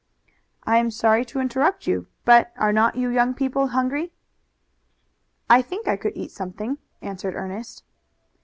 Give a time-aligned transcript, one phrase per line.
[0.63, 4.11] "I am sorry to interrupt you, but are not you young people hungry?"
[5.47, 7.83] "I think I could eat something," answered Ernest.